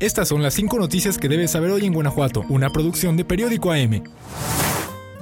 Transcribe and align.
Estas 0.00 0.28
son 0.28 0.42
las 0.42 0.54
5 0.54 0.78
noticias 0.78 1.18
que 1.18 1.28
debes 1.28 1.50
saber 1.50 1.70
hoy 1.70 1.84
en 1.84 1.92
Guanajuato, 1.92 2.46
una 2.48 2.70
producción 2.70 3.18
de 3.18 3.26
Periódico 3.26 3.70
AM. 3.70 4.02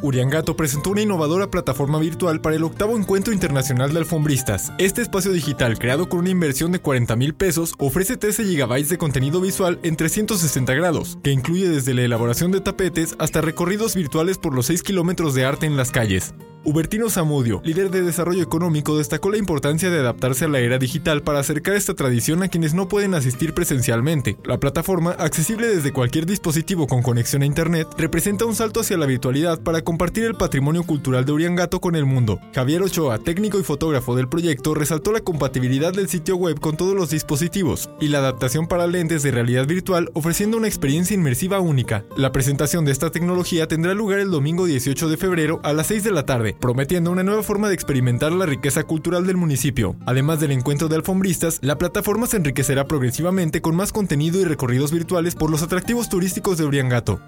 Uriangato 0.03 0.57
presentó 0.57 0.91
una 0.91 1.03
innovadora 1.03 1.51
plataforma 1.51 1.99
virtual 1.99 2.41
para 2.41 2.55
el 2.55 2.63
octavo 2.63 2.97
Encuentro 2.97 3.33
Internacional 3.33 3.93
de 3.93 3.99
Alfombristas. 3.99 4.73
Este 4.79 5.03
espacio 5.03 5.33
digital, 5.33 5.81
creado 5.81 6.09
con 6.09 6.21
una 6.21 6.31
inversión 6.31 6.71
de 6.71 6.79
40 6.79 7.17
mil 7.17 7.35
pesos, 7.35 7.75
ofrece 7.79 8.17
13 8.17 8.45
GB 8.45 8.87
de 8.87 8.99
contenido 8.99 9.41
visual 9.41 9.81
en 9.83 9.97
360 9.97 10.73
grados, 10.75 11.19
que 11.25 11.33
incluye 11.33 11.69
desde 11.69 11.95
la 11.95 12.03
elaboración 12.03 12.53
de 12.53 12.61
tapetes 12.61 13.17
hasta 13.19 13.41
recorridos 13.41 13.97
virtuales 13.97 14.39
por 14.39 14.55
los 14.55 14.67
6 14.67 14.85
kilómetros 14.85 15.35
de 15.35 15.45
arte 15.45 15.67
en 15.67 15.77
las 15.77 15.91
calles. 15.91 16.35
Hubertino 16.69 17.09
Zamudio, 17.09 17.63
líder 17.65 17.91
de 17.91 18.03
desarrollo 18.03 18.43
económico, 18.43 18.99
destacó 18.99 19.31
la 19.31 19.39
importancia 19.39 19.89
de 19.89 20.01
adaptarse 20.01 20.45
a 20.45 20.49
la 20.49 20.59
era 20.59 20.77
digital 20.77 21.23
para 21.23 21.39
acercar 21.39 21.75
esta 21.75 21.95
tradición 21.95 22.43
a 22.43 22.49
quienes 22.49 22.75
no 22.75 22.89
pueden 22.89 23.15
asistir 23.15 23.55
presencialmente. 23.55 24.37
La 24.45 24.61
plataforma, 24.61 25.13
accesible 25.13 25.67
desde 25.67 25.95
cualquier 25.95 26.27
dispositivo 26.27 26.87
con 26.87 27.01
conexión 27.01 27.41
a 27.41 27.47
Internet, 27.47 27.89
representa 27.97 28.45
un 28.45 28.55
salto 28.55 28.81
hacia 28.81 28.99
la 28.99 29.07
virtualidad 29.07 29.63
para 29.63 29.81
compartir 29.81 30.25
el 30.25 30.35
patrimonio 30.35 30.83
cultural 30.83 31.25
de 31.25 31.33
Uriangato 31.33 31.81
con 31.81 31.97
el 31.97 32.05
mundo. 32.05 32.39
Javier 32.55 32.83
Ochoa, 32.83 33.17
técnico 33.17 33.59
y 33.59 33.63
fotógrafo 33.63 34.15
del 34.15 34.29
proyecto, 34.29 34.75
resaltó 34.75 35.11
la 35.11 35.21
compatibilidad 35.21 35.95
del 35.95 36.11
sitio 36.11 36.37
web 36.37 36.61
con 36.61 36.77
todos 36.77 36.95
los 36.95 37.09
dispositivos 37.09 37.89
y 37.99 38.09
la 38.09 38.19
adaptación 38.19 38.67
para 38.67 38.87
lentes 38.87 39.23
de 39.23 39.31
realidad 39.31 39.67
virtual 39.67 40.11
ofreciendo 40.13 40.59
una 40.59 40.69
experiencia 40.69 41.15
inmersiva 41.15 41.61
única. 41.61 42.05
La 42.19 42.31
presentación 42.31 42.85
de 42.85 42.93
esta 42.93 43.11
tecnología 43.11 43.69
tendrá 43.69 43.95
lugar 43.95 44.19
el 44.19 44.31
domingo 44.31 44.67
18 44.67 45.09
de 45.09 45.17
febrero 45.17 45.61
a 45.63 45.73
las 45.73 45.87
6 45.87 46.05
de 46.05 46.11
la 46.11 46.27
tarde 46.27 46.58
prometiendo 46.61 47.11
una 47.11 47.23
nueva 47.23 47.43
forma 47.43 47.69
de 47.69 47.75
experimentar 47.75 48.33
la 48.33 48.47
riqueza 48.47 48.85
cultural 48.85 49.27
del 49.27 49.37
municipio. 49.37 49.97
Además 50.07 50.41
del 50.41 50.53
encuentro 50.53 50.89
de 50.89 50.97
alfombristas, 50.97 51.59
la 51.63 51.79
plataforma 51.79 52.27
se 52.27 52.37
enriquecerá 52.37 52.87
progresivamente 52.87 53.61
con 53.61 53.77
más 53.77 53.93
contenido 53.93 54.41
y 54.41 54.45
recorridos 54.45 54.93
virtuales 54.93 55.35
por 55.35 55.51
los 55.51 55.63
atractivos 55.63 56.09
turísticos 56.09 56.59
de 56.59 56.65
Uriangato. 56.65 57.21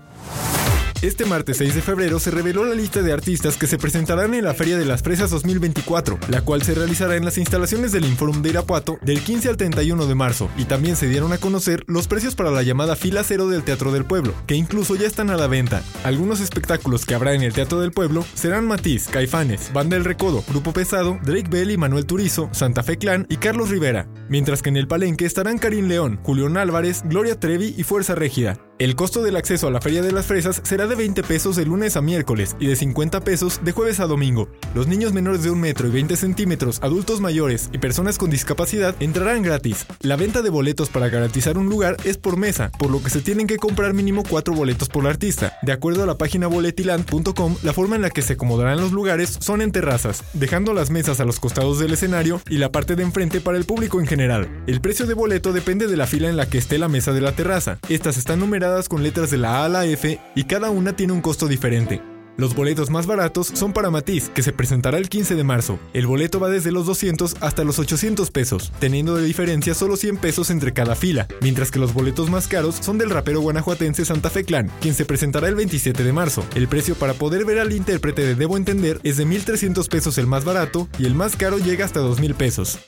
Este 1.03 1.25
martes 1.25 1.57
6 1.57 1.77
de 1.77 1.81
febrero 1.81 2.19
se 2.19 2.31
reveló 2.31 2.67
la 2.67 2.75
lista 2.75 3.01
de 3.01 3.15
artistas 3.15 3.57
que 3.57 3.67
se 3.67 3.79
presentarán 3.79 4.35
en 4.35 4.45
la 4.45 4.53
Feria 4.53 4.77
de 4.77 4.85
las 4.85 5.03
Fresas 5.03 5.31
2024, 5.31 6.19
la 6.29 6.43
cual 6.43 6.61
se 6.61 6.75
realizará 6.75 7.17
en 7.17 7.25
las 7.25 7.39
instalaciones 7.39 7.91
del 7.93 8.05
Inforum 8.05 8.43
de 8.43 8.51
Irapuato 8.51 8.99
del 9.01 9.23
15 9.23 9.49
al 9.49 9.57
31 9.57 10.05
de 10.05 10.15
marzo, 10.15 10.51
y 10.59 10.67
también 10.67 10.97
se 10.97 11.09
dieron 11.09 11.33
a 11.33 11.39
conocer 11.39 11.85
los 11.87 12.07
precios 12.07 12.35
para 12.35 12.51
la 12.51 12.63
llamada 12.63 12.97
fila 12.97 13.25
cero 13.25 13.49
del 13.49 13.63
Teatro 13.63 13.93
del 13.93 14.05
Pueblo, 14.05 14.35
que 14.47 14.57
incluso 14.57 14.95
ya 14.95 15.07
están 15.07 15.31
a 15.31 15.39
la 15.39 15.47
venta. 15.47 15.83
Algunos 16.05 16.39
espectáculos 16.41 17.07
que 17.07 17.15
habrá 17.15 17.33
en 17.33 17.45
el 17.45 17.55
Teatro 17.55 17.81
del 17.81 17.93
Pueblo 17.93 18.23
serán 18.35 18.67
Matiz, 18.67 19.09
Caifanes, 19.09 19.73
Banda 19.73 19.97
El 19.97 20.05
Recodo, 20.05 20.45
Grupo 20.49 20.75
Pesado, 20.75 21.19
Drake 21.23 21.49
Bell 21.49 21.71
y 21.71 21.79
Manuel 21.79 22.05
Turizo, 22.05 22.51
Santa 22.53 22.83
Fe 22.83 22.99
Clan 22.99 23.25
y 23.31 23.39
Carlos 23.39 23.71
Rivera, 23.71 24.07
mientras 24.29 24.61
que 24.61 24.69
en 24.69 24.77
el 24.77 24.87
Palenque 24.87 25.25
estarán 25.25 25.57
Karim 25.57 25.89
León, 25.89 26.21
Julián 26.25 26.59
Álvarez, 26.59 27.01
Gloria 27.07 27.41
Trevi 27.41 27.75
y 27.75 27.85
Fuerza 27.85 28.15
Régida. 28.15 28.59
El 28.81 28.97
costo 28.97 29.23
del 29.23 29.37
acceso 29.37 29.69
a 29.69 29.71
la 29.71 29.83
Feria 29.83 30.01
de 30.01 30.11
las 30.11 30.25
Fresas 30.25 30.63
será 30.65 30.87
de 30.87 30.95
20 30.95 31.23
pesos 31.25 31.55
de 31.55 31.67
lunes 31.67 31.99
a 31.99 32.01
miércoles 32.01 32.57
y 32.59 32.67
de 32.67 32.77
50 32.77 33.21
pesos 33.21 33.61
de 33.63 33.73
jueves 33.73 34.01
a 34.01 34.07
domingo. 34.07 34.49
Los 34.75 34.87
niños 34.87 35.13
menores 35.13 35.43
de 35.43 35.51
1 35.51 35.61
metro 35.61 35.87
y 35.87 35.91
20 35.91 36.17
centímetros, 36.17 36.79
adultos 36.83 37.21
mayores 37.21 37.69
y 37.75 37.79
personas 37.79 38.17
con 38.17 38.31
discapacidad 38.31 38.95
entrarán 38.99 39.43
gratis. 39.43 39.85
La 40.01 40.17
venta 40.17 40.41
de 40.41 40.49
boletos 40.49 40.89
para 40.89 41.11
garantizar 41.11 41.59
un 41.59 41.69
lugar 41.69 41.99
es 42.05 42.17
por 42.17 42.39
mesa, 42.39 42.73
por 42.79 42.91
lo 42.91 43.03
que 43.03 43.11
se 43.11 43.21
tienen 43.21 43.47
que 43.47 43.59
comprar 43.59 43.93
mínimo 43.93 44.23
4 44.27 44.55
boletos 44.55 44.89
por 44.89 45.07
artista. 45.07 45.59
De 45.61 45.73
acuerdo 45.73 46.05
a 46.05 46.07
la 46.07 46.17
página 46.17 46.47
boletiland.com, 46.47 47.57
la 47.63 47.75
forma 47.75 47.97
en 47.97 48.03
la 48.03 48.09
que 48.09 48.23
se 48.23 48.33
acomodarán 48.33 48.81
los 48.81 48.93
lugares 48.93 49.37
son 49.41 49.61
en 49.61 49.73
terrazas, 49.73 50.25
dejando 50.33 50.73
las 50.73 50.89
mesas 50.89 51.21
a 51.21 51.27
los 51.27 51.39
costados 51.39 51.79
del 51.81 51.93
escenario 51.93 52.41
y 52.49 52.57
la 52.57 52.73
parte 52.73 52.97
de 52.97 53.03
enfrente 53.03 53.43
para 53.43 53.59
el 53.59 53.67
público 53.67 54.01
en 54.01 54.07
general. 54.07 54.49
El 54.67 54.81
precio 54.81 55.05
de 55.05 55.13
boleto 55.13 55.53
depende 55.53 55.87
de 55.87 55.99
la 55.99 56.07
fila 56.07 56.31
en 56.31 56.39
la 56.39 56.49
que 56.49 56.57
esté 56.57 56.79
la 56.79 56.89
mesa 56.89 57.13
de 57.13 57.21
la 57.21 57.33
terraza. 57.33 57.79
Estas 57.91 58.17
están 58.17 58.41
numeradas 58.41 58.70
con 58.89 59.03
letras 59.03 59.31
de 59.31 59.39
la 59.39 59.63
A 59.63 59.65
a 59.65 59.69
la 59.69 59.85
F 59.85 60.19
y 60.35 60.45
cada 60.45 60.71
una 60.71 60.95
tiene 60.95 61.13
un 61.13 61.21
costo 61.21 61.49
diferente. 61.49 62.01
Los 62.37 62.55
boletos 62.55 62.89
más 62.89 63.07
baratos 63.07 63.49
son 63.49 63.73
para 63.73 63.91
Matiz, 63.91 64.31
que 64.31 64.43
se 64.43 64.53
presentará 64.53 64.97
el 64.97 65.11
15 65.11 65.35
de 65.35 65.45
marzo. 65.45 65.79
El 65.93 66.07
boleto 66.07 66.41
va 66.41 66.49
desde 66.49 66.73
los 66.73 66.87
200 66.87 67.37
hasta 67.41 67.65
los 67.65 67.79
800 67.79 68.31
pesos, 68.31 68.73
teniendo 68.79 69.15
de 69.15 69.25
diferencia 69.25 69.75
solo 69.75 69.97
100 69.97 70.17
pesos 70.17 70.51
entre 70.51 70.73
cada 70.73 70.95
fila, 70.95 71.27
mientras 71.43 71.71
que 71.71 71.79
los 71.79 71.93
boletos 71.93 72.31
más 72.31 72.49
caros 72.49 72.77
son 72.77 72.97
del 72.97 73.11
rapero 73.11 73.41
guanajuatense 73.41 74.05
Santa 74.05 74.31
Fe 74.31 74.45
Clan, 74.45 74.71
quien 74.81 74.95
se 74.95 75.05
presentará 75.05 75.49
el 75.49 75.57
27 75.57 76.03
de 76.03 76.13
marzo. 76.13 76.45
El 76.55 76.69
precio 76.69 76.95
para 76.95 77.15
poder 77.15 77.45
ver 77.45 77.59
al 77.59 77.73
intérprete 77.73 78.23
de 78.23 78.35
Debo 78.37 78.57
Entender 78.57 79.01
es 79.03 79.19
de 79.19 79.27
1.300 79.27 79.87
pesos 79.89 80.17
el 80.17 80.27
más 80.27 80.45
barato 80.45 80.89
y 80.99 81.05
el 81.05 81.15
más 81.15 81.37
caro 81.37 81.59
llega 81.59 81.85
hasta 81.85 82.01
2.000 82.01 82.35
pesos. 82.37 82.79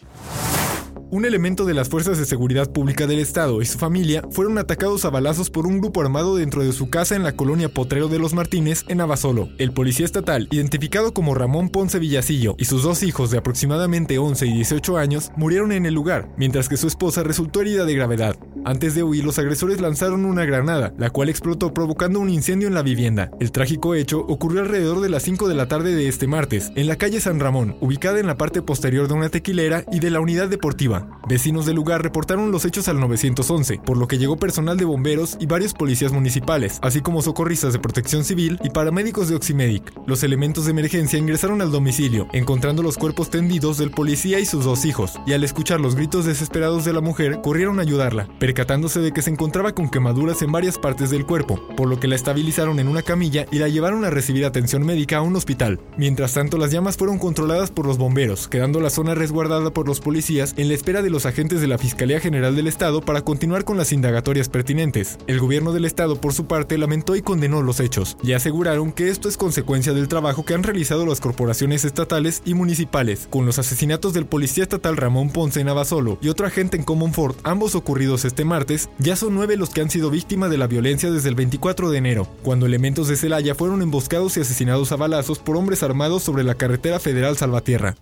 Un 1.13 1.27
elemento 1.27 1.67
de 1.67 1.75
las 1.75 1.91
Fuerzas 1.91 2.17
de 2.17 2.25
Seguridad 2.25 2.73
Pública 2.73 3.07
del 3.07 3.19
Estado 3.19 3.61
y 3.61 3.67
su 3.67 3.77
familia 3.77 4.25
fueron 4.31 4.57
atacados 4.57 5.05
a 5.05 5.11
balazos 5.11 5.51
por 5.51 5.67
un 5.67 5.79
grupo 5.79 6.01
armado 6.01 6.37
dentro 6.37 6.65
de 6.65 6.73
su 6.73 6.89
casa 6.89 7.15
en 7.15 7.23
la 7.23 7.37
colonia 7.37 7.69
Potrero 7.69 8.09
de 8.09 8.19
los 8.19 8.33
Martínez, 8.33 8.87
en 8.89 9.03
Abasolo. 9.03 9.51
El 9.59 9.73
policía 9.73 10.07
estatal, 10.07 10.49
identificado 10.51 11.13
como 11.13 11.35
Ramón 11.35 11.69
Ponce 11.69 11.99
Villacillo, 11.99 12.55
y 12.57 12.65
sus 12.65 12.83
dos 12.83 13.03
hijos 13.03 13.31
de 13.31 13.37
aproximadamente 13.37 14.17
11 14.17 14.47
y 14.47 14.55
18 14.55 14.97
años 14.97 15.31
murieron 15.37 15.73
en 15.73 15.85
el 15.85 15.93
lugar, 15.93 16.31
mientras 16.39 16.71
que 16.71 16.79
su 16.79 16.87
esposa 16.87 17.23
resultó 17.23 17.61
herida 17.61 17.85
de 17.85 17.95
gravedad. 17.95 18.39
Antes 18.65 18.95
de 18.95 19.03
huir, 19.03 19.25
los 19.25 19.39
agresores 19.39 19.83
lanzaron 19.83 20.25
una 20.25 20.47
granada, 20.47 20.95
la 20.97 21.11
cual 21.11 21.29
explotó 21.29 21.75
provocando 21.75 22.21
un 22.21 22.31
incendio 22.31 22.69
en 22.69 22.75
la 22.75 22.83
vivienda. 22.83 23.31
El 23.39 23.53
trágico 23.53 23.95
hecho 23.95 24.21
ocurrió 24.21 24.63
alrededor 24.63 25.01
de 25.01 25.11
las 25.11 25.25
5 25.25 25.47
de 25.49 25.57
la 25.57 25.69
tarde 25.69 25.95
de 25.95 26.09
este 26.09 26.27
martes, 26.27 26.73
en 26.75 26.87
la 26.87 26.97
calle 26.97 27.21
San 27.21 27.39
Ramón, 27.39 27.77
ubicada 27.81 28.19
en 28.19 28.29
la 28.29 28.39
parte 28.39 28.63
posterior 28.63 29.09
de 29.09 29.15
una 29.15 29.29
tequilera 29.29 29.85
y 29.93 30.01
de 30.01 30.11
la 30.11 30.21
unidad 30.21 30.49
deportiva. 30.49 31.02
Vecinos 31.29 31.67
del 31.67 31.77
lugar 31.77 32.03
reportaron 32.03 32.51
los 32.51 32.65
hechos 32.65 32.89
al 32.89 33.01
911, 33.01 33.81
por 33.85 33.97
lo 33.97 34.09
que 34.09 34.19
llegó 34.19 34.37
personal 34.37 34.77
de 34.77 34.85
bomberos 34.85 35.37
y 35.41 35.47
varios 35.47 35.73
policías 35.73 36.13
municipales, 36.13 36.79
así 36.83 37.01
como 37.01 37.23
socorristas 37.23 37.73
de 37.73 37.79
protección 37.79 38.25
civil 38.25 38.59
y 38.65 38.71
paramédicos 38.71 39.29
de 39.29 39.37
Oximedic. 39.37 39.93
Los 40.07 40.23
elementos 40.23 40.65
de 40.65 40.73
emergencia 40.73 41.19
ingresaron 41.19 41.63
al 41.63 41.71
domicilio, 41.71 42.29
encontrando 42.33 42.83
los 42.83 42.99
cuerpos 42.99 43.31
tendidos 43.31 43.79
del 43.79 43.91
policía 43.91 44.41
y 44.41 44.47
sus 44.47 44.65
dos 44.65 44.85
hijos, 44.85 45.19
y 45.27 45.33
al 45.33 45.45
escuchar 45.45 45.81
los 45.81 45.95
gritos 45.95 46.27
desesperados 46.27 46.85
de 46.85 46.93
la 46.93 47.01
mujer, 47.01 47.41
corrieron 47.43 47.79
a 47.79 47.83
ayudarla 47.83 48.29
percatándose 48.39 49.01
de 49.01 49.13
que 49.13 49.23
se 49.23 49.31
encontraba 49.31 49.75
con 49.75 49.89
quemaduras 49.89 50.43
en 50.43 50.53
varias 50.53 50.79
partes 50.79 51.11
del 51.11 51.27
cuerpo, 51.27 51.61
por 51.77 51.89
lo 51.89 51.99
que 52.01 52.09
la 52.09 52.17
estabilizaron 52.17 52.79
en 52.79 52.89
una 52.89 53.03
camilla 53.03 53.47
y 53.51 53.59
la 53.59 53.69
llevaron 53.69 54.05
a 54.05 54.11
recibir 54.11 54.45
atención 54.45 54.85
médica 54.85 55.19
a 55.19 55.23
un 55.23 55.37
hospital. 55.37 55.81
Mientras 55.97 56.35
tanto, 56.35 56.59
las 56.59 56.71
llamas 56.71 56.97
fueron 56.97 57.19
controladas 57.19 57.71
por 57.71 57.87
los 57.87 57.99
bomberos, 57.99 58.49
quedando 58.49 58.81
la 58.81 58.91
zona 58.91 59.15
resguardada 59.15 59.73
por 59.73 59.87
los 59.87 60.01
policías 60.01 60.55
en 60.57 60.69
la 60.69 60.75
espera 60.75 60.92
de 61.01 61.09
los 61.09 61.25
agentes 61.25 61.63
de 61.63 61.69
la 61.69 61.79
Fiscalía 61.79 62.21
General 62.21 62.55
del 62.55 62.67
Estado 62.67 63.01
para 63.01 63.23
continuar 63.23 63.65
con 63.65 63.79
las 63.79 63.93
indagatorias 63.93 64.51
pertinentes. 64.51 65.17
El 65.27 65.41
gobierno 65.41 65.73
del 65.73 65.87
Estado, 65.87 66.21
por 66.21 66.35
su 66.35 66.47
parte, 66.47 66.77
lamentó 66.77 67.17
y 67.17 67.23
condenó 67.23 67.63
los 67.63 67.81
hechos, 67.81 68.19
y 68.23 68.33
aseguraron 68.33 68.93
que 68.93 69.09
esto 69.09 69.31
es 69.31 69.39
consecuencia 69.39 69.95
del 69.95 70.09
trabajo 70.09 70.45
que 70.45 70.53
han 70.53 70.63
realizado 70.63 71.07
las 71.07 71.21
corporaciones 71.21 71.87
estatales 71.87 72.43
y 72.45 72.53
municipales, 72.53 73.29
con 73.31 73.47
los 73.47 73.59
asesinatos 73.59 74.13
del 74.13 74.27
policía 74.27 74.65
estatal 74.65 74.99
Ramón 74.99 75.31
Ponce 75.31 75.61
en 75.61 75.69
Abasolo 75.71 76.19
y 76.21 76.29
otro 76.29 76.47
agente 76.47 76.77
en 76.77 77.13
Fort, 77.13 77.39
ambos 77.45 77.75
ocurridos 77.75 78.25
este 78.27 78.45
martes, 78.45 78.91
ya 78.99 79.17
son 79.17 79.35
nueve 79.35 79.57
los 79.57 79.71
que 79.71 79.81
han 79.81 79.91
sido 79.91 80.11
víctimas 80.11 80.51
de 80.51 80.59
la 80.59 80.67
violencia 80.67 81.11
desde 81.11 81.29
el 81.29 81.37
24 81.37 81.91
de 81.91 81.99
enero, 81.99 82.29
cuando 82.43 82.67
elementos 82.67 83.09
de 83.09 83.17
Celaya 83.17 83.55
fueron 83.55 83.81
emboscados 83.81 84.37
y 84.37 84.41
asesinados 84.41 84.93
a 84.93 84.97
balazos 84.97 85.39
por 85.39 85.57
hombres 85.57 85.83
armados 85.83 86.23
sobre 86.23 86.45
la 86.45 86.57
carretera 86.57 86.99
federal 86.99 87.37
Salvatierra. 87.37 87.95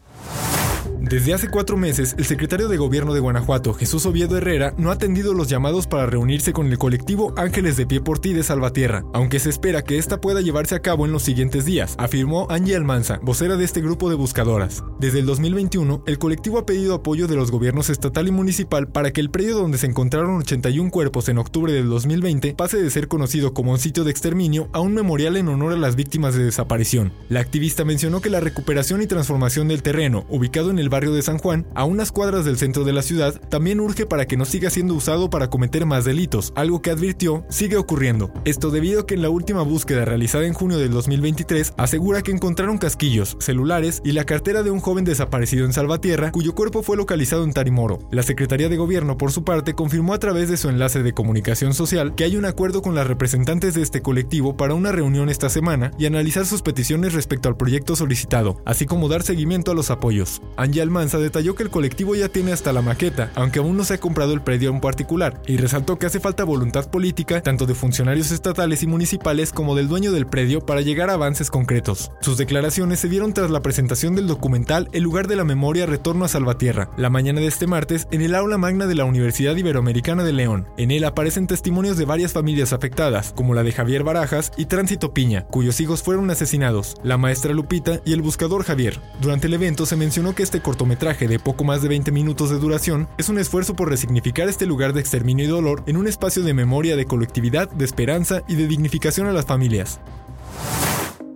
Desde 1.10 1.34
hace 1.34 1.48
cuatro 1.48 1.76
meses, 1.76 2.14
el 2.18 2.24
secretario 2.24 2.68
de 2.68 2.76
Gobierno 2.76 3.12
de 3.12 3.18
Guanajuato, 3.18 3.74
Jesús 3.74 4.06
Oviedo 4.06 4.36
Herrera, 4.36 4.74
no 4.76 4.90
ha 4.90 4.92
atendido 4.92 5.34
los 5.34 5.48
llamados 5.48 5.88
para 5.88 6.06
reunirse 6.06 6.52
con 6.52 6.68
el 6.68 6.78
colectivo 6.78 7.34
Ángeles 7.36 7.76
de 7.76 7.84
Pie 7.84 8.00
por 8.00 8.20
Ti 8.20 8.32
de 8.32 8.44
Salvatierra, 8.44 9.02
aunque 9.12 9.40
se 9.40 9.50
espera 9.50 9.82
que 9.82 9.98
esta 9.98 10.20
pueda 10.20 10.40
llevarse 10.40 10.76
a 10.76 10.82
cabo 10.82 11.06
en 11.06 11.10
los 11.10 11.24
siguientes 11.24 11.64
días, 11.64 11.96
afirmó 11.98 12.46
Angie 12.48 12.76
Almanza, 12.76 13.18
vocera 13.24 13.56
de 13.56 13.64
este 13.64 13.80
grupo 13.80 14.08
de 14.08 14.14
buscadoras. 14.14 14.84
Desde 15.00 15.18
el 15.18 15.26
2021, 15.26 16.04
el 16.06 16.18
colectivo 16.20 16.58
ha 16.60 16.64
pedido 16.64 16.94
apoyo 16.94 17.26
de 17.26 17.34
los 17.34 17.50
gobiernos 17.50 17.90
estatal 17.90 18.28
y 18.28 18.30
municipal 18.30 18.86
para 18.86 19.12
que 19.12 19.20
el 19.20 19.30
predio 19.30 19.56
donde 19.56 19.78
se 19.78 19.86
encontraron 19.86 20.36
81 20.36 20.92
cuerpos 20.92 21.28
en 21.28 21.38
octubre 21.38 21.72
del 21.72 21.88
2020 21.88 22.54
pase 22.54 22.80
de 22.80 22.88
ser 22.88 23.08
conocido 23.08 23.52
como 23.52 23.72
un 23.72 23.80
sitio 23.80 24.04
de 24.04 24.12
exterminio 24.12 24.68
a 24.72 24.78
un 24.78 24.94
memorial 24.94 25.36
en 25.36 25.48
honor 25.48 25.72
a 25.72 25.76
las 25.76 25.96
víctimas 25.96 26.36
de 26.36 26.44
desaparición. 26.44 27.12
La 27.28 27.40
activista 27.40 27.84
mencionó 27.84 28.20
que 28.20 28.30
la 28.30 28.38
recuperación 28.38 29.02
y 29.02 29.08
transformación 29.08 29.66
del 29.66 29.82
terreno, 29.82 30.24
ubicado 30.28 30.70
en 30.70 30.78
el 30.78 30.88
barrio 30.88 30.99
de 31.08 31.22
San 31.22 31.38
Juan, 31.38 31.66
a 31.74 31.84
unas 31.84 32.12
cuadras 32.12 32.44
del 32.44 32.58
centro 32.58 32.84
de 32.84 32.92
la 32.92 33.00
ciudad, 33.00 33.40
también 33.48 33.80
urge 33.80 34.04
para 34.04 34.26
que 34.26 34.36
no 34.36 34.44
siga 34.44 34.68
siendo 34.68 34.94
usado 34.94 35.30
para 35.30 35.48
cometer 35.48 35.86
más 35.86 36.04
delitos, 36.04 36.52
algo 36.56 36.82
que 36.82 36.90
advirtió 36.90 37.46
sigue 37.48 37.78
ocurriendo. 37.78 38.30
Esto 38.44 38.70
debido 38.70 39.00
a 39.00 39.06
que 39.06 39.14
en 39.14 39.22
la 39.22 39.30
última 39.30 39.62
búsqueda 39.62 40.04
realizada 40.04 40.46
en 40.46 40.52
junio 40.52 40.78
del 40.78 40.90
2023 40.90 41.74
asegura 41.78 42.20
que 42.20 42.32
encontraron 42.32 42.76
casquillos, 42.78 43.38
celulares 43.40 44.02
y 44.04 44.12
la 44.12 44.24
cartera 44.24 44.62
de 44.62 44.70
un 44.70 44.80
joven 44.80 45.04
desaparecido 45.04 45.64
en 45.64 45.72
Salvatierra, 45.72 46.32
cuyo 46.32 46.54
cuerpo 46.54 46.82
fue 46.82 46.96
localizado 46.96 47.44
en 47.44 47.52
Tarimoro. 47.52 48.00
La 48.10 48.24
Secretaría 48.24 48.68
de 48.68 48.76
Gobierno, 48.76 49.16
por 49.16 49.30
su 49.30 49.44
parte, 49.44 49.74
confirmó 49.74 50.12
a 50.12 50.18
través 50.18 50.48
de 50.48 50.56
su 50.56 50.68
enlace 50.68 51.04
de 51.04 51.14
comunicación 51.14 51.72
social 51.72 52.16
que 52.16 52.24
hay 52.24 52.36
un 52.36 52.46
acuerdo 52.46 52.82
con 52.82 52.96
las 52.96 53.06
representantes 53.06 53.74
de 53.74 53.82
este 53.82 54.02
colectivo 54.02 54.56
para 54.56 54.74
una 54.74 54.90
reunión 54.90 55.30
esta 55.30 55.48
semana 55.48 55.92
y 55.98 56.06
analizar 56.06 56.46
sus 56.46 56.62
peticiones 56.62 57.14
respecto 57.14 57.48
al 57.48 57.56
proyecto 57.56 57.94
solicitado, 57.94 58.60
así 58.64 58.86
como 58.86 59.08
dar 59.08 59.22
seguimiento 59.22 59.70
a 59.70 59.74
los 59.74 59.90
apoyos. 59.90 60.42
Angie 60.56 60.80
Villa 60.80 60.89
Almanza 60.90 61.18
detalló 61.18 61.54
que 61.54 61.62
el 61.62 61.70
colectivo 61.70 62.16
ya 62.16 62.28
tiene 62.28 62.52
hasta 62.52 62.72
la 62.72 62.82
maqueta, 62.82 63.30
aunque 63.36 63.60
aún 63.60 63.76
no 63.76 63.84
se 63.84 63.94
ha 63.94 63.98
comprado 63.98 64.32
el 64.32 64.42
predio 64.42 64.70
en 64.70 64.80
particular, 64.80 65.40
y 65.46 65.56
resaltó 65.56 66.00
que 66.00 66.06
hace 66.06 66.18
falta 66.18 66.42
voluntad 66.42 66.90
política 66.90 67.40
tanto 67.42 67.64
de 67.64 67.76
funcionarios 67.76 68.32
estatales 68.32 68.82
y 68.82 68.88
municipales 68.88 69.52
como 69.52 69.76
del 69.76 69.86
dueño 69.86 70.10
del 70.10 70.26
predio 70.26 70.66
para 70.66 70.80
llegar 70.80 71.08
a 71.08 71.12
avances 71.12 71.48
concretos. 71.48 72.10
Sus 72.20 72.38
declaraciones 72.38 72.98
se 72.98 73.08
dieron 73.08 73.32
tras 73.32 73.52
la 73.52 73.62
presentación 73.62 74.16
del 74.16 74.26
documental 74.26 74.88
El 74.90 75.04
lugar 75.04 75.28
de 75.28 75.36
la 75.36 75.44
memoria 75.44 75.86
Retorno 75.86 76.24
a 76.24 76.28
Salvatierra, 76.28 76.90
la 76.96 77.08
mañana 77.08 77.40
de 77.40 77.46
este 77.46 77.68
martes 77.68 78.08
en 78.10 78.22
el 78.22 78.34
aula 78.34 78.58
magna 78.58 78.88
de 78.88 78.96
la 78.96 79.04
Universidad 79.04 79.54
Iberoamericana 79.54 80.24
de 80.24 80.32
León. 80.32 80.66
En 80.76 80.90
él 80.90 81.04
aparecen 81.04 81.46
testimonios 81.46 81.98
de 81.98 82.04
varias 82.04 82.32
familias 82.32 82.72
afectadas, 82.72 83.32
como 83.36 83.54
la 83.54 83.62
de 83.62 83.70
Javier 83.70 84.02
Barajas 84.02 84.50
y 84.56 84.64
Tránsito 84.64 85.14
Piña, 85.14 85.46
cuyos 85.46 85.80
hijos 85.80 86.02
fueron 86.02 86.28
asesinados, 86.30 86.96
la 87.04 87.16
maestra 87.16 87.52
Lupita 87.52 88.00
y 88.04 88.12
el 88.12 88.22
buscador 88.22 88.64
Javier. 88.64 88.98
Durante 89.20 89.46
el 89.46 89.54
evento 89.54 89.86
se 89.86 89.94
mencionó 89.94 90.34
que 90.34 90.42
este 90.42 90.60
cortometraje 90.70 91.26
de 91.26 91.40
poco 91.40 91.64
más 91.64 91.82
de 91.82 91.88
20 91.88 92.12
minutos 92.12 92.48
de 92.48 92.60
duración 92.60 93.08
es 93.18 93.28
un 93.28 93.40
esfuerzo 93.40 93.74
por 93.74 93.88
resignificar 93.88 94.48
este 94.48 94.66
lugar 94.66 94.92
de 94.92 95.00
exterminio 95.00 95.44
y 95.44 95.48
dolor 95.48 95.82
en 95.86 95.96
un 95.96 96.06
espacio 96.06 96.44
de 96.44 96.54
memoria, 96.54 96.94
de 96.94 97.06
colectividad, 97.06 97.68
de 97.68 97.84
esperanza 97.84 98.44
y 98.46 98.54
de 98.54 98.68
dignificación 98.68 99.26
a 99.26 99.32
las 99.32 99.46
familias. 99.46 99.98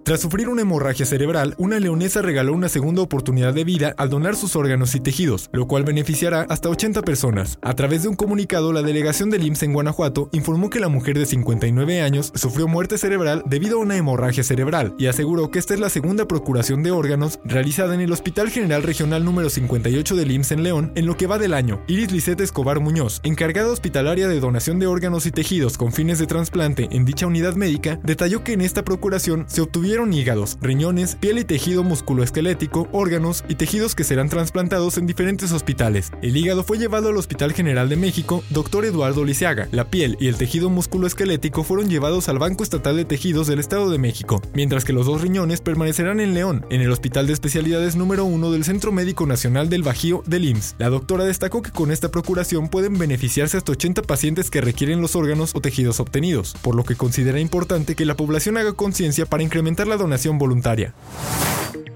Tras 0.04 0.20
sufrir 0.20 0.50
una 0.50 0.60
hemorragia 0.60 1.06
cerebral, 1.06 1.54
una 1.56 1.80
leonesa 1.80 2.20
regaló 2.20 2.52
una 2.52 2.68
segunda 2.68 3.00
oportunidad 3.00 3.54
de 3.54 3.64
vida 3.64 3.94
al 3.96 4.10
donar 4.10 4.36
sus 4.36 4.54
órganos 4.54 4.94
y 4.94 5.00
tejidos, 5.00 5.48
lo 5.50 5.66
cual 5.66 5.84
beneficiará 5.84 6.42
hasta 6.50 6.68
80 6.68 7.00
personas. 7.00 7.58
A 7.62 7.74
través 7.74 8.02
de 8.02 8.08
un 8.08 8.14
comunicado, 8.14 8.74
la 8.74 8.82
delegación 8.82 9.30
del 9.30 9.46
IMSS 9.46 9.62
en 9.62 9.72
Guanajuato 9.72 10.28
informó 10.32 10.68
que 10.68 10.78
la 10.78 10.90
mujer 10.90 11.18
de 11.18 11.24
59 11.24 12.02
años 12.02 12.32
sufrió 12.34 12.68
muerte 12.68 12.98
cerebral 12.98 13.44
debido 13.46 13.78
a 13.78 13.80
una 13.80 13.96
hemorragia 13.96 14.44
cerebral 14.44 14.94
y 14.98 15.06
aseguró 15.06 15.50
que 15.50 15.58
esta 15.58 15.72
es 15.72 15.80
la 15.80 15.88
segunda 15.88 16.28
procuración 16.28 16.82
de 16.82 16.90
órganos 16.90 17.38
realizada 17.42 17.94
en 17.94 18.02
el 18.02 18.12
Hospital 18.12 18.50
General 18.50 18.82
Regional 18.82 19.24
número 19.24 19.48
58 19.48 20.16
del 20.16 20.32
IMSS 20.32 20.52
en 20.52 20.62
León 20.64 20.92
en 20.96 21.06
lo 21.06 21.16
que 21.16 21.26
va 21.26 21.38
del 21.38 21.54
año. 21.54 21.80
Iris 21.86 22.12
Lisette 22.12 22.42
Escobar 22.42 22.78
Muñoz, 22.78 23.22
encargada 23.22 23.72
hospitalaria 23.72 24.28
de 24.28 24.38
donación 24.38 24.78
de 24.78 24.86
órganos 24.86 25.24
y 25.24 25.30
tejidos 25.30 25.78
con 25.78 25.94
fines 25.94 26.18
de 26.18 26.26
trasplante 26.26 26.88
en 26.90 27.06
dicha 27.06 27.26
unidad 27.26 27.54
médica, 27.54 27.98
detalló 28.02 28.44
que 28.44 28.52
en 28.52 28.60
esta 28.60 28.84
procuración 28.84 29.46
se 29.48 29.62
obtuvieron 29.62 29.93
hígados, 30.12 30.58
riñones, 30.60 31.14
piel 31.14 31.38
y 31.38 31.44
tejido 31.44 31.84
musculoesquelético, 31.84 32.88
órganos 32.90 33.44
y 33.48 33.54
tejidos 33.54 33.94
que 33.94 34.02
serán 34.04 34.28
trasplantados 34.28 34.98
en 34.98 35.06
diferentes 35.06 35.52
hospitales. 35.52 36.10
El 36.20 36.36
hígado 36.36 36.64
fue 36.64 36.78
llevado 36.78 37.08
al 37.08 37.16
Hospital 37.16 37.52
General 37.52 37.88
de 37.88 37.96
México, 37.96 38.42
Dr. 38.50 38.84
Eduardo 38.86 39.24
Lisiaga. 39.24 39.68
La 39.70 39.90
piel 39.90 40.16
y 40.18 40.26
el 40.26 40.36
tejido 40.36 40.68
musculoesquelético 40.68 41.62
fueron 41.62 41.88
llevados 41.88 42.28
al 42.28 42.38
Banco 42.38 42.64
Estatal 42.64 42.96
de 42.96 43.04
Tejidos 43.04 43.46
del 43.46 43.60
Estado 43.60 43.88
de 43.88 43.98
México, 43.98 44.42
mientras 44.52 44.84
que 44.84 44.92
los 44.92 45.06
dos 45.06 45.22
riñones 45.22 45.60
permanecerán 45.60 46.18
en 46.20 46.34
León, 46.34 46.66
en 46.70 46.80
el 46.80 46.90
Hospital 46.90 47.26
de 47.26 47.32
Especialidades 47.32 47.94
número 47.94 48.24
1 48.24 48.50
del 48.50 48.64
Centro 48.64 48.90
Médico 48.90 49.26
Nacional 49.26 49.68
del 49.68 49.84
Bajío 49.84 50.22
del 50.26 50.44
IMSS. 50.44 50.74
La 50.78 50.90
doctora 50.90 51.24
destacó 51.24 51.62
que 51.62 51.70
con 51.70 51.92
esta 51.92 52.10
procuración 52.10 52.68
pueden 52.68 52.98
beneficiarse 52.98 53.56
hasta 53.56 53.72
80 53.72 54.02
pacientes 54.02 54.50
que 54.50 54.60
requieren 54.60 55.00
los 55.00 55.16
órganos 55.16 55.52
o 55.54 55.60
tejidos 55.60 56.00
obtenidos, 56.00 56.56
por 56.62 56.74
lo 56.74 56.84
que 56.84 56.96
considera 56.96 57.40
importante 57.40 57.94
que 57.94 58.04
la 58.04 58.16
población 58.16 58.56
haga 58.56 58.72
conciencia 58.72 59.26
para 59.26 59.42
incrementar 59.42 59.83
la 59.86 59.96
donación 59.96 60.38
voluntaria. 60.38 60.94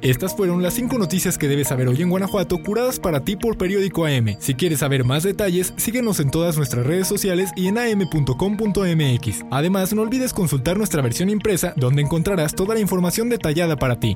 Estas 0.00 0.37
fueron 0.37 0.62
las 0.62 0.75
5 0.75 0.96
noticias 0.96 1.38
que 1.38 1.49
debes 1.49 1.69
saber 1.69 1.88
hoy 1.88 2.00
en 2.02 2.11
Guanajuato, 2.11 2.62
curadas 2.62 3.00
para 3.00 3.25
ti 3.25 3.35
por 3.35 3.58
Periódico 3.58 4.06
AM. 4.06 4.37
Si 4.38 4.55
quieres 4.55 4.79
saber 4.79 5.05
más 5.05 5.25
detalles, 5.25 5.75
síguenos 5.76 6.20
en 6.20 6.31
todas 6.31 6.56
nuestras 6.56 6.87
redes 6.87 7.08
sociales 7.08 7.50
y 7.56 7.67
en 7.67 7.79
am.com.mx. 7.79 9.44
Además, 9.50 9.93
no 9.93 10.02
olvides 10.02 10.32
consultar 10.32 10.79
nuestra 10.79 11.02
versión 11.02 11.31
impresa, 11.31 11.73
donde 11.76 12.02
encontrarás 12.02 12.55
toda 12.55 12.75
la 12.75 12.81
información 12.81 13.29
detallada 13.29 13.76
para 13.76 13.99
ti. 13.99 14.14